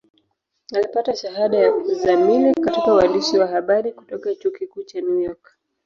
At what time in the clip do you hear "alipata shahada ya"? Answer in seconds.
0.75-1.75